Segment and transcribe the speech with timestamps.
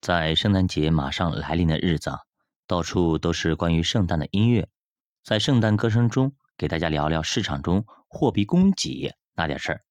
[0.00, 2.12] 在圣诞节马上来临的日子，
[2.66, 4.68] 到处都是关于圣诞的音乐。
[5.24, 9.84] 在圣诞歌声中，给大家聊聊市场中货币供给那点事儿。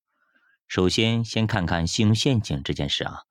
[0.68, 3.24] 首先，先看看信用陷阱这件事啊。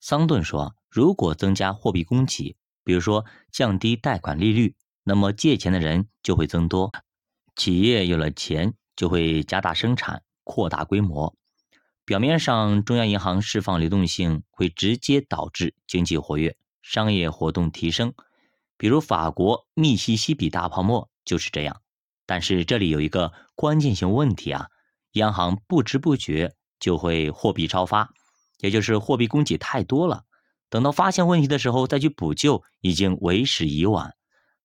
[0.00, 6.92] 桑顿说，如果增加货币供给，比如说降低贷款利率，那么借钱的人就会增多，
[7.56, 11.34] 企业有了钱就会加大生产、扩大规模。
[12.08, 18.14] 表面上，中央银行释放流动性会直接导致经济活跃、商业活动提升，
[18.78, 21.82] 比如法国密西西比大泡沫就是这样。
[22.24, 24.68] 但是这里有一个关键性问题啊，
[25.12, 28.08] 央行不知不觉就会货币超发，
[28.60, 30.24] 也就是货币供给太多了，
[30.70, 34.14] 等到发现问题的时候再去补救，已经为时已晚。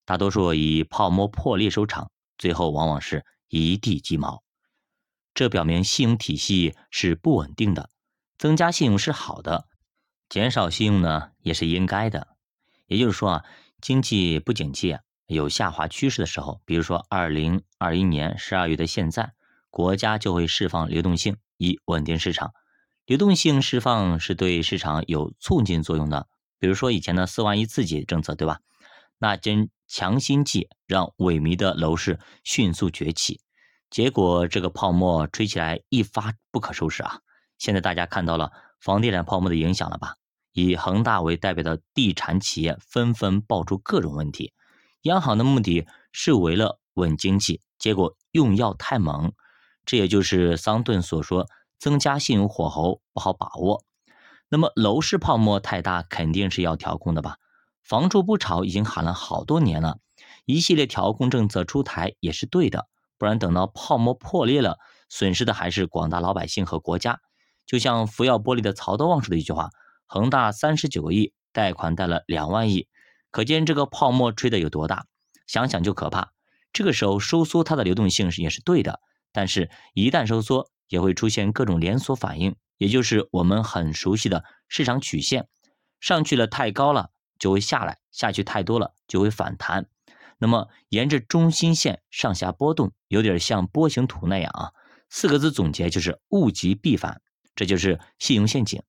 [0.05, 4.42] 大多数以泡沫破裂收场，最后往往是一地鸡毛。
[5.33, 7.89] 这表明信用体系是不稳定的，
[8.37, 9.67] 增加信用是好的，
[10.29, 12.35] 减少信用呢也是应该的。
[12.87, 13.45] 也就是说啊，
[13.81, 19.34] 经济不景气、有下滑趋势的时候，比如说二零二一年十二月的现在，
[19.71, 22.53] 国家就会释放流动性以稳定市场。
[23.05, 26.27] 流动性释放是对市场有促进作用的，
[26.59, 28.59] 比如说以前的四万亿刺激政策，对吧？
[29.18, 33.41] 那针强心剂让萎靡的楼市迅速崛起。
[33.94, 37.20] 结果这个泡沫吹起来一发不可收拾啊！
[37.60, 40.16] 现在大家看到了房地产泡沫的影响了吧？
[40.52, 44.52] 以恒大为代表的地产企业纷纷爆出各种问题。
[45.04, 49.32] 央行的目的是为了稳经济，结果用药太猛，
[49.86, 53.84] 这也就是桑顿所说增加信用火候不好把握。
[54.49, 57.38] 那么楼市泡沫太大，肯定是要调控的吧？
[57.84, 59.99] 房住不炒已经喊了好多年了，
[60.46, 62.88] 一系列调控政策出台也是对的。
[63.24, 67.22] 不然等到泡沫破裂了，损失的还是广大老百姓和国家。
[67.66, 69.69] 就像福耀玻璃的曹德旺说的一句话
[70.06, 72.90] ：“恒大三十九个亿贷款贷了两万亿，
[73.31, 75.06] 可见这个泡沫吹的有多大，
[75.47, 76.34] 想想就可怕。
[76.74, 79.00] 这个时候收缩它的流动性是也是对的，
[79.31, 85.47] 但是一旦收缩，也会出现各种连锁反应，也就是我们很熟悉的市场曲线，
[86.02, 89.86] 上去了太高了就会下来，下去太多了就会反弹。”
[90.44, 94.72] 那么，沿着中心线上下波动，有点像波形图那样啊。
[95.09, 97.22] 四个字总结就是物极必反，
[97.56, 98.84] 这就是信用陷阱。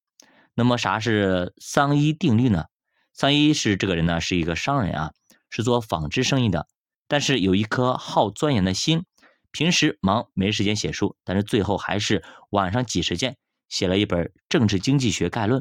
[0.55, 2.65] 那么，啥是桑伊定律呢？
[3.13, 5.13] 桑伊是这个人呢，是一个商人啊，
[5.49, 6.67] 是做纺织生意的，
[7.07, 9.05] 但是有一颗好钻研的心。
[9.53, 13.37] 平时忙没时间写书，但是最后还是晚上挤时间
[13.69, 15.61] 写了一本《政治经济学概论》。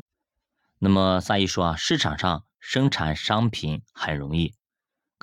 [0.80, 4.56] 那么，桑伊说啊，市场上生产商品很容易。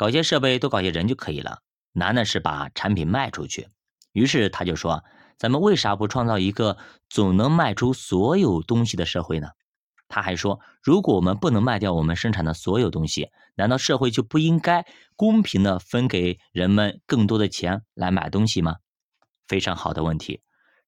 [0.00, 1.58] 搞些设备，多搞些人就可以了。
[1.92, 3.68] 难的是把产品卖出去。
[4.12, 5.04] 于是他就说
[5.36, 6.78] ：“咱们为啥不创造一个
[7.10, 9.48] 总能卖出所有东西的社会呢？”
[10.08, 18.76] 他还说：“如果我们不能卖掉我们生产的所有东西，难道社会就不应该公平的分给人们更多的钱来买东西吗？”
[19.46, 20.40] 非常好的问题，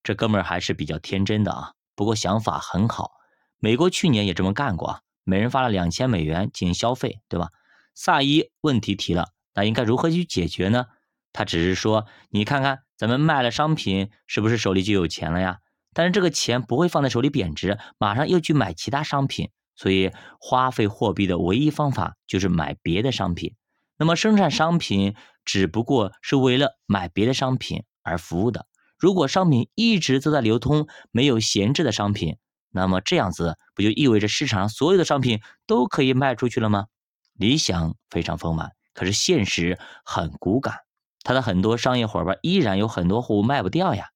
[0.02, 1.72] 这哥们儿还是比较天真的啊。
[1.94, 3.10] 不过想法很好。
[3.58, 7.50] 美国去年也这么干过，每人发了两千美元进行消费，对吧？
[7.94, 10.86] 萨伊问题提了，那应该如何去解决呢？
[11.32, 15.58] 他只是说：“你看看，咱们卖了商品，是不是手里就有钱了呀？
[15.94, 19.50] 但是这个钱不会放在手里贬值，马上又去买其他商品。
[19.74, 23.54] 所以花费货币的唯一方法就是买别的商品。
[23.96, 25.14] 那么生产商品
[25.44, 28.66] 只不过是为了买别的商品而服务的。
[28.98, 32.36] 如果商品一直都在流通，没有闲置的商品，
[32.70, 36.86] 那么这样子不就意味着市场上所有的商品都可以卖出去了吗？”
[37.34, 40.76] 理想非常丰满，可是现实很骨感。
[41.24, 44.08] 他的很多商业伙伴依然有很多货物卖不掉呀。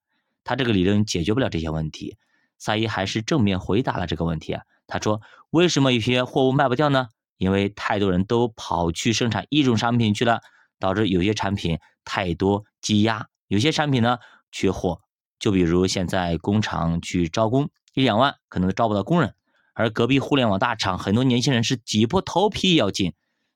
[0.45, 2.17] 他这个理论解决不了这些问题。
[2.59, 4.63] 萨伊还是正面回答了这个问题啊。
[4.87, 7.09] 他说：“为什么有些货物卖不掉呢？
[7.37, 10.41] 因为太多人都跑去生产一种商品去了，
[10.79, 14.19] 导致有些产品太多积压，有些产品呢
[14.51, 15.01] 缺货。
[15.39, 19.35] 就比如现在工厂去招工，一两万可能招不到工人。”
[19.77, 23.13] 而隔壁互联网大厂，很多年轻人是挤破头皮也要进。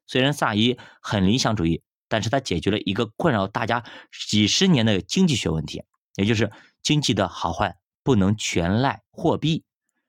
[0.06, 3.82] 虽然萨伊很理想主义，但是他解决了一个困扰大家
[4.28, 5.82] 几十年的经济学问题，
[6.16, 6.52] 也就是
[6.82, 9.64] 经济的好坏不能全赖货币，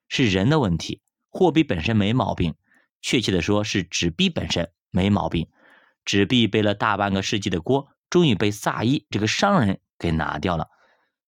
[0.09, 0.99] 是人的问题。
[1.29, 2.55] 货币本身没毛病，
[3.01, 5.47] 确切的说是纸币本身没毛病。
[6.03, 10.67] 纸币背了大半个世纪的锅，终于被萨伊这个商人给拿掉了。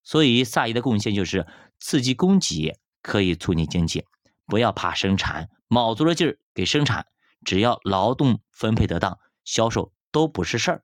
[0.03, 1.47] 所以萨伊的贡献就是
[1.79, 4.03] 刺激供给，可以促进经济。
[4.45, 7.05] 不要怕生产，卯足了劲儿给生产，
[7.45, 10.83] 只要劳动分配得当，销售都不是事儿。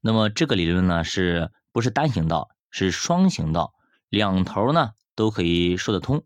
[0.00, 2.50] 那么这个理论呢，是不是单行道？
[2.68, 3.72] 是双行道，
[4.10, 6.24] 两头呢都可以说得通。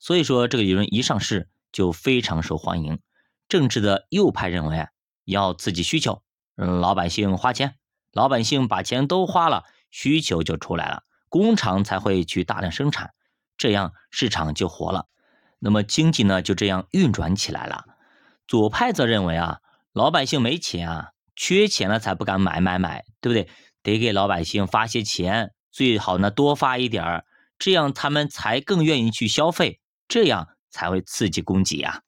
[0.00, 2.98] 所以说这个理论一上市就非常受欢迎，
[3.48, 4.88] 政治的右派认为
[5.24, 6.22] 要刺激需求，
[6.56, 7.76] 嗯，老百姓花钱，
[8.10, 13.14] 老百姓把钱都花了，需求就出来了，工厂才会去大量生产，
[13.56, 15.06] 这样市场就活了，
[15.58, 17.84] 那么经济呢就这样运转起来了。
[18.46, 19.58] 左派则认为啊，
[19.92, 23.48] 老百姓没钱啊，缺钱了才不敢买买买，对不对？
[23.82, 27.24] 得给老百姓发些钱，最好呢多发一点儿，
[27.58, 32.00] 这样他们才更愿意去消费，这样才会刺激供给啊。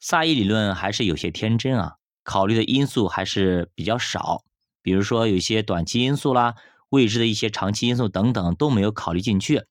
[0.00, 4.44] 萨伊理论还是有些天真啊，考虑的因素还是比较少，
[4.82, 6.54] 比如说有些短期因素啦，
[6.90, 9.64] 未知的一些长期因素等等都没有考虑进去。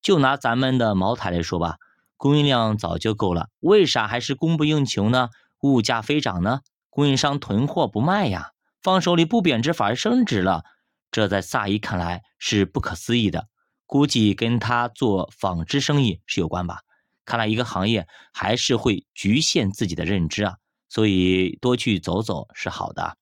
[0.00, 1.76] 就拿咱们的茅台来说吧。
[2.16, 5.30] 供应量早就够了，为啥还是供不应求呢？
[5.62, 6.60] 物价飞涨呢？
[6.88, 8.52] 供应商囤货不卖呀，
[8.82, 10.64] 放手里不贬值反而升值了，
[11.10, 13.48] 这在萨伊看来是不可思议的，
[13.84, 16.80] 估计跟他做纺织生意是有关吧。
[17.24, 20.56] 看来一个行业还是会局限自己的认知啊，
[20.88, 23.16] 所以多去走走是好的。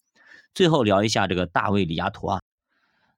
[0.55, 2.41] 最后聊一下这个大卫李嘉图啊，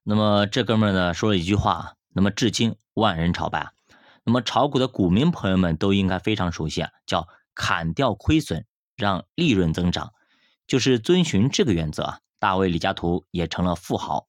[0.03, 3.76] 那么这哥们儿呢说了一句话，那么至今万人朝拜。
[4.27, 8.65] 那么炒股的股民朋友们都应该非常熟悉啊，叫砍掉亏损，
[8.97, 10.11] 让利润增长，
[10.67, 12.19] 就是遵循这个原则啊。
[12.37, 14.27] 大卫李嘉图也成了富豪。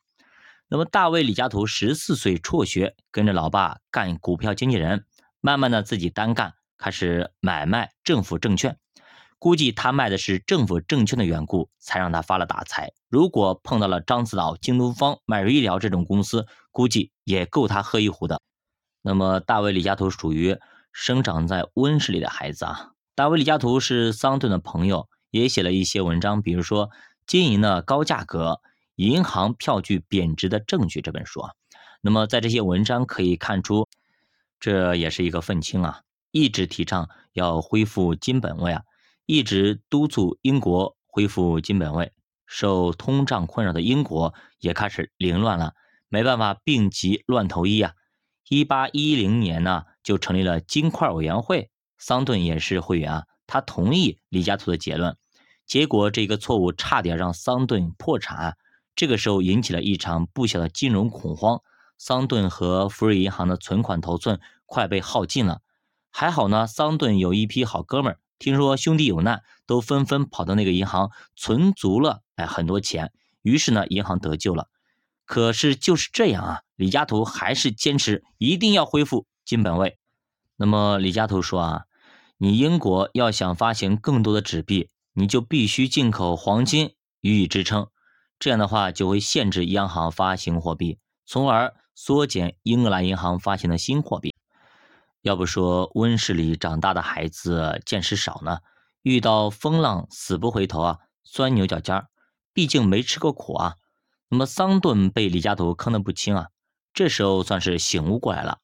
[0.68, 5.04] 那么大卫李嘉图十四岁辍学，跟着老爸干股票经纪人，
[5.40, 8.78] 慢慢的自己单干，开始买卖政府证券。
[9.40, 12.92] 估计他卖的是政府证券的缘故，才让他发了大财。
[13.08, 18.40] 如果碰到了獐子岛、京东方、迈瑞医疗这种公司，估计也够他喝一壶的。
[19.02, 20.58] 那么，大卫李嘉图属于
[20.92, 22.90] 生长在温室里的孩子啊。
[23.14, 26.88] 大卫李嘉图是桑顿的朋友，也写了一些文章，比如说
[27.26, 28.60] 《经营的高价格：
[28.96, 31.52] 银行票据贬值的证据》这本书啊。
[32.00, 33.88] 那么，在这些文章可以看出，
[34.60, 38.82] 这也是一个愤青啊，一直提倡要恢复金本位啊，
[39.26, 42.12] 一直督促英国恢复金本位。
[42.46, 45.74] 受通胀困扰的英国也开始凌乱了，
[46.08, 47.92] 没办法，病急乱投医啊。
[48.48, 53.24] 一八一零年呢，就成立了金块委员会，桑顿也是会员啊。
[53.46, 55.16] 他同意李嘉图的结论，
[55.66, 58.56] 结果这个错误差点让桑顿破产。
[58.94, 61.62] 这个时候引起了一场不小的金融恐慌，
[61.98, 65.60] 桑顿和福瑞银行的存款头寸快被耗尽了。
[66.10, 73.12] 还好呢，桑顿有一批好哥们儿，听说兄弟有难，都纷纷跑到那个银行存足了哎很多钱，
[73.42, 74.68] 于是呢，银行得救了。
[75.24, 79.98] 可是就是这样啊，李嘉图还是坚持一定要恢复金本位。
[80.54, 81.82] 那么李嘉图说啊，
[82.36, 87.88] 你英国要想发行更多的纸币，你就必须进口黄金予以支撑。
[88.38, 94.36] 这样的话就会限制央行发行货币，从而缩减英格兰银行发行的新货币。
[95.22, 98.58] 要不说温室里长大的孩子见识少呢，
[99.02, 102.06] 遇到风浪死不回头啊，钻牛角尖儿，
[102.52, 103.74] 毕竟没吃过苦啊。
[104.28, 106.48] 那么桑顿被李嘉图坑得不轻啊，
[106.92, 108.58] 这时候算是醒悟过来了。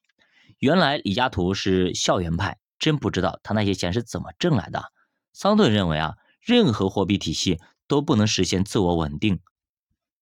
[0.59, 4.91] 原来李嘉图是校园派，真不知道他那些钱是怎么挣来的。
[5.33, 9.39] 桑顿认为啊，任何货币体系都不能实现自我稳定，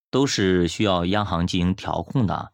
[0.09, 2.51] 都是需要央行进行调控的。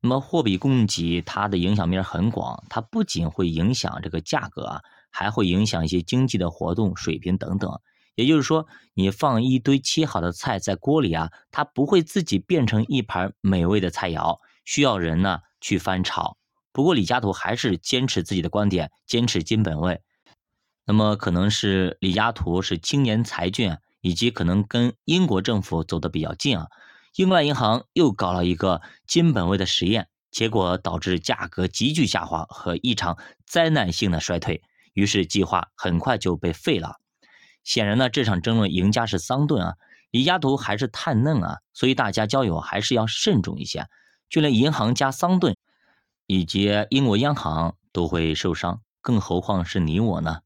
[0.00, 7.80] 那么货币供给它的影响面很广，它不仅会影响这个价格啊，还会影响一些经济的活动水平等等。
[8.14, 16.36] 也就是说，你放一堆切好的菜在锅里啊，它不会自己变成一盘美味的菜肴，需要人呢去翻炒。
[16.72, 20.00] 不过李嘉图还是坚持自己的观点，坚持金本位。
[20.84, 26.66] 那么可能是李嘉图是青年才俊，以及可能跟英国政府走得比较近啊。
[27.14, 34.62] 英格兰银行又搞了一个金本位的实验，结果导致价格急剧下滑和一场灾难性的衰退，
[34.94, 36.96] 于是计划很快就被废了。
[37.62, 39.74] 显然呢，这场争论赢家是桑顿啊，
[40.10, 43.86] 李嘉图还是太嫩啊，所以大家交友还是要慎重一些。
[44.32, 45.54] 就连银行家桑顿
[46.26, 50.38] 以及英国央行都会受伤，更何况是你我呢？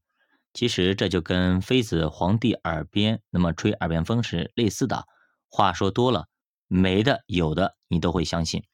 [0.53, 5.07] 其实这就跟妃子皇帝耳边那么吹耳边风是类似的。
[5.47, 6.27] 话说多了，
[6.67, 8.65] 没的有的你都会相信。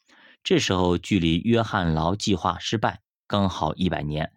[0.44, 4.34] 这时候距离约翰劳计划失败刚好一百年。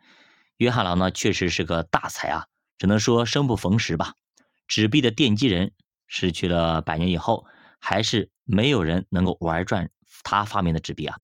[0.58, 2.48] 约翰劳呢，确实是个大才啊。
[2.76, 4.12] 只能说生不逢时吧。
[4.68, 5.72] 纸币的奠基人
[6.06, 7.46] 失去了百年以后，
[7.80, 9.88] 还是没有人能够玩转
[10.22, 11.18] 他发明的纸币啊。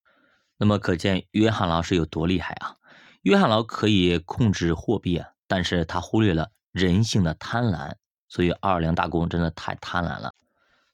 [0.56, 2.76] 那么可见约翰劳是有多厉害啊！
[3.22, 7.94] 约翰劳可以控制货币啊，但是他忽略了人性的贪婪。
[8.28, 10.34] 所以奥尔良大公真的太贪婪了。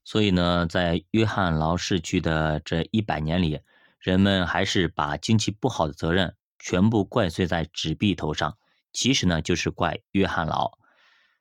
[0.05, 3.61] 所以呢，在约翰劳逝去的这一百年里，
[4.01, 8.57] 人们还是把经济不好的责任全部怪罪在纸币头上。
[8.93, 10.73] 其实呢，就是怪约翰劳。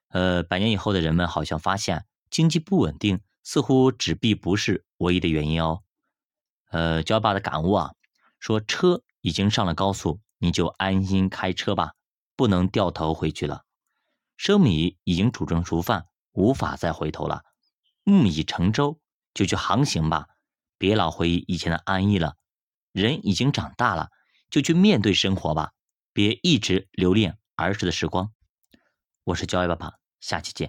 [0.09, 5.81] 呃，百年以后的人们好像发现经济不稳定，似乎纸币不是唯一的原因哦。
[6.69, 7.93] 呃，焦爸的感悟啊，
[8.39, 11.93] 说车已经上了高速，你就安心开车吧，
[12.35, 13.63] 不能掉头回去了。
[14.35, 17.43] 生米已经煮成熟饭，无法再回头了。
[18.03, 18.99] 木已成舟，
[19.33, 20.27] 就去航行吧，
[20.77, 22.35] 别老回忆以前的安逸了。
[22.91, 24.09] 人已经长大了，
[24.49, 25.71] 就去面对生活吧，
[26.13, 28.31] 别一直留恋儿时的时光。
[29.23, 30.65] 我是焦爸爸，下期见。